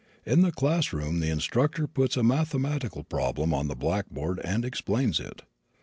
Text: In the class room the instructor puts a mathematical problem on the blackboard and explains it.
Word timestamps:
In 0.25 0.41
the 0.41 0.51
class 0.51 0.93
room 0.93 1.19
the 1.19 1.29
instructor 1.29 1.85
puts 1.85 2.17
a 2.17 2.23
mathematical 2.23 3.03
problem 3.03 3.53
on 3.53 3.67
the 3.67 3.75
blackboard 3.75 4.39
and 4.43 4.65
explains 4.65 5.19
it. 5.19 5.43